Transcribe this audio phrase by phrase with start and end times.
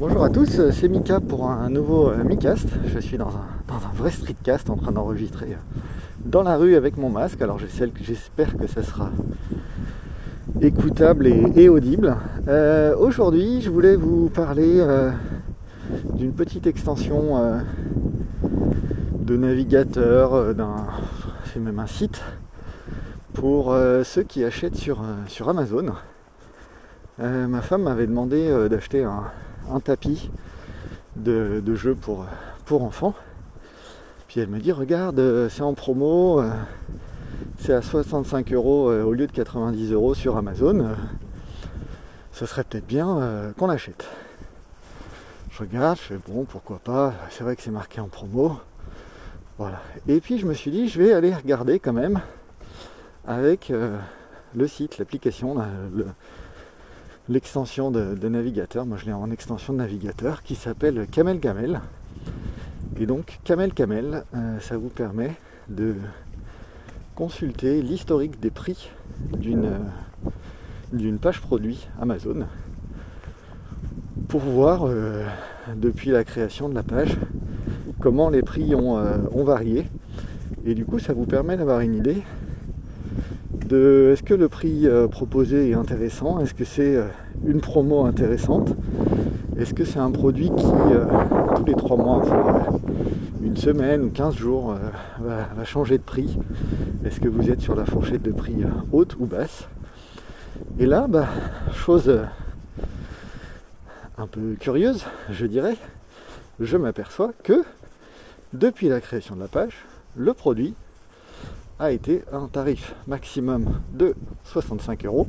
[0.00, 2.68] Bonjour à tous, c'est Mika pour un nouveau euh, Micast.
[2.86, 5.80] Je suis dans un, vrai streetcast en train d'enregistrer euh,
[6.24, 7.42] dans la rue avec mon masque.
[7.42, 9.10] Alors j'espère que ça sera
[10.60, 12.16] écoutable et, audible.
[12.46, 14.86] Euh, aujourd'hui, je voulais vous parler
[16.14, 17.60] d'une petite extension
[19.18, 20.86] de navigateur, d'un,
[21.52, 22.22] c'est même un site
[23.32, 25.86] pour ceux qui achètent sur, sur Amazon.
[27.18, 29.24] ma femme m'avait demandé d'acheter un,
[29.72, 30.30] un tapis
[31.16, 32.26] de, jeu pour,
[32.64, 33.14] pour enfants.
[34.28, 36.50] Puis elle me dit regarde, euh, c'est en promo, euh,
[37.58, 40.94] c'est à 65 euros euh, au lieu de 90 euros sur Amazon.
[42.32, 44.06] Ce serait peut-être bien qu'on l'achète.
[45.50, 48.60] Je regarde, je fais bon pourquoi pas, c'est vrai que c'est marqué en promo.
[49.56, 49.80] Voilà.
[50.06, 52.20] Et puis je me suis dit je vais aller regarder quand même
[53.26, 53.72] avec
[54.54, 55.56] le site, l'application,
[57.28, 58.86] l'extension de, navigateur.
[58.86, 61.80] Moi je l'ai en extension de navigateur qui s'appelle Camel Camel.
[62.98, 65.32] Et donc Camel Camel, euh, ça vous permet
[65.68, 65.94] de
[67.14, 68.90] consulter l'historique des prix
[69.36, 70.30] d'une euh,
[70.92, 72.46] d'une page produit Amazon
[74.28, 75.22] pour voir euh,
[75.76, 77.16] depuis la création de la page
[78.00, 78.96] comment les prix ont,
[79.32, 79.86] ont varié.
[80.64, 82.22] Et du coup ça vous permet d'avoir une idée
[83.72, 87.06] est-ce que le prix euh, proposé est intéressant, est-ce que c'est euh,
[87.46, 88.74] une promo intéressante,
[89.58, 91.04] est-ce que c'est un produit qui euh,
[91.56, 92.22] tous les trois mois
[93.42, 94.74] une semaine ou 15 jours
[95.20, 96.38] va, changer de prix,
[97.04, 99.68] est-ce que vous êtes sur la fourchette de prix haute ou basse?
[100.78, 101.28] Et là, bah,
[101.72, 102.20] chose
[104.18, 105.76] un peu curieuse, je dirais,
[106.60, 107.64] je m'aperçois que
[108.52, 109.84] depuis la création de la page,
[110.16, 110.74] le produit
[111.78, 115.26] a été un tarif maximum de 65 euros.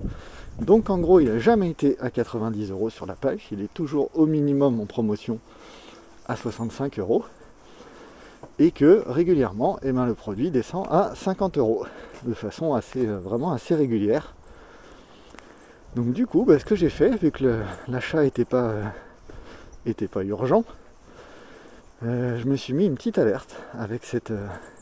[0.59, 3.73] Donc en gros, il n'a jamais été à 90 euros sur la page, il est
[3.73, 5.39] toujours au minimum en promotion
[6.27, 7.23] à 65 euros.
[8.57, 11.85] Et que régulièrement, eh ben, le produit descend à 50 euros
[12.25, 14.33] de façon assez, euh, vraiment assez régulière.
[15.95, 18.73] Donc du coup, bah, ce que j'ai fait, vu que l'achat n'était pas,
[19.85, 20.63] euh, pas urgent,
[22.03, 24.31] euh, je me suis mis une petite alerte avec cette,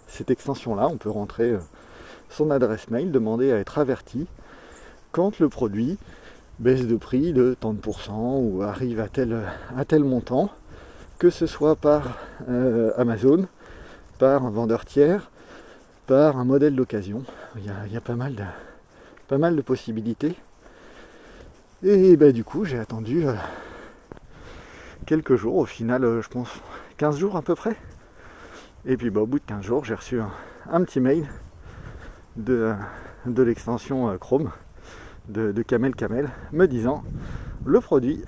[0.08, 1.60] cette extension-là, on peut rentrer euh,
[2.30, 4.28] son adresse mail, demander à être averti
[5.12, 5.98] quand le produit
[6.60, 10.50] baisse de prix de tant de pourcents ou arrive à tel, montant,
[11.20, 12.18] que ce soit par
[12.50, 13.48] euh, Amazon,
[14.18, 15.30] par un vendeur tiers,
[16.08, 17.24] par un modèle d'occasion.
[17.58, 18.44] Il y a, pas, mal de,
[19.28, 20.36] pas mal de possibilités.
[21.84, 23.34] Et bah, du coup, j'ai attendu euh,
[25.06, 26.50] quelques jours, au final, je pense
[26.98, 27.76] 15 jours à peu près,
[28.88, 30.20] et puis bah, au bout de 15 jours, j'ai reçu
[30.72, 31.28] un, petit mail
[32.38, 32.74] de,
[33.26, 34.50] de l'extension euh, Chrome
[35.28, 37.04] de, de, Camel Camel me disant
[37.66, 38.24] le produit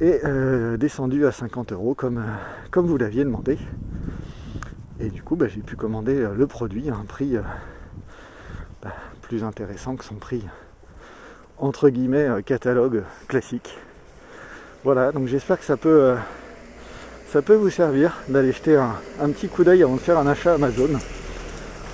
[0.00, 2.34] est euh, descendu à 50 euros comme, euh,
[2.70, 3.58] comme vous l'aviez demandé.
[5.00, 7.36] Et du coup, bah, j'ai pu commander le produit à un prix
[8.82, 8.92] bah,
[9.22, 10.46] plus intéressant que son prix
[11.58, 13.78] entre guillemets catalogue classique.
[14.84, 16.14] Voilà, donc j'espère que ça peut
[17.30, 20.54] ça peut vous servir d'aller jeter un, petit coup d'œil avant de faire un achat
[20.54, 20.98] Amazon.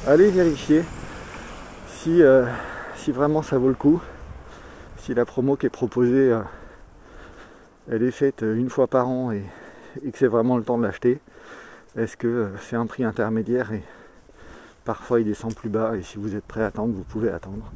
[0.07, 0.83] Allez vérifier
[1.89, 2.47] si, euh,
[3.09, 4.01] vraiment ça vaut le coup,
[4.97, 6.41] si la promo qui est proposée, euh,
[7.91, 9.43] elle est faite une fois par an et,
[10.11, 11.21] que c'est vraiment le temps de l'acheter.
[11.99, 13.83] Est-ce que euh, c'est un prix intermédiaire et
[14.87, 17.71] parfois il descend plus bas et si vous êtes prêt à attendre, vous pouvez attendre.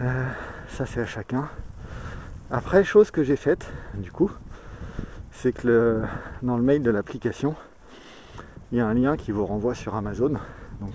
[0.00, 1.48] ça c'est à chacun.
[2.50, 4.32] Après, chose que j'ai faite, du coup,
[5.32, 6.02] c'est que
[6.42, 7.54] dans le mail de l'application,
[8.72, 10.34] il y a un lien qui vous renvoie sur Amazon.
[10.80, 10.94] Donc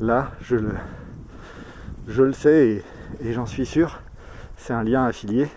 [0.00, 0.72] là, je le,
[2.08, 2.82] je le sais
[3.20, 4.00] et, j'en suis sûr,
[4.56, 5.48] c'est un lien affilié.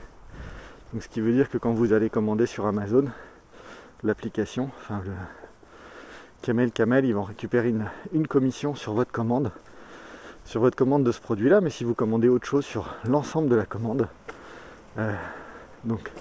[0.93, 3.05] Donc ce qui veut dire que quand vous allez commander sur Amazon,
[4.03, 5.11] l'application, enfin le
[6.41, 7.73] Camel Camel, ils vont récupérer
[8.13, 9.51] une, commission sur votre commande,
[10.43, 11.59] sur votre commande de ce produit-là.
[11.59, 14.07] Mais si vous commandez autre chose sur l'ensemble de la commande,
[14.99, 15.11] euh,
[15.83, 16.11] donc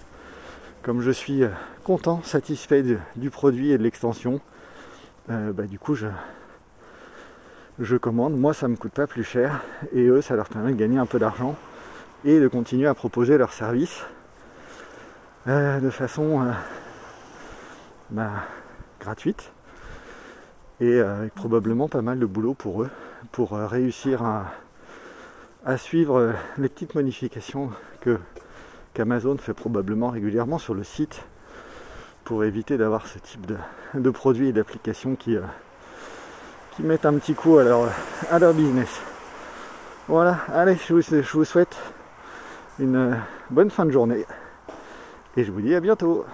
[0.85, 1.49] comme je suis euh,
[1.83, 2.85] content, satisfait
[3.17, 4.41] du produit et de l'extension,
[5.31, 8.39] euh, bah, du coup je, commande.
[8.39, 11.07] Moi ça me coûte pas plus cher et eux ça leur permet de gagner un
[11.07, 11.57] peu d'argent
[12.25, 14.05] et de continuer à proposer leur service
[15.49, 16.53] euh, de façon
[18.11, 18.31] bah,
[19.01, 19.53] gratuite
[20.81, 22.91] et avec probablement pas mal de boulot pour eux
[23.33, 24.23] pour réussir
[25.65, 27.71] à suivre les petites modifications
[28.01, 28.19] que
[28.95, 31.25] qu'Amazon fait probablement régulièrement sur le site
[32.25, 33.47] pour éviter d'avoir ce type
[33.95, 35.43] de, produits et d'applications qui, euh,
[36.75, 37.91] qui mettent un petit coup à leur,
[38.31, 39.01] à leur business.
[40.09, 41.77] Voilà, allez, je vous, souhaite
[42.79, 43.15] une euh,
[43.51, 44.25] bonne fin de journée
[45.37, 46.25] Et je vous dis à bientôt.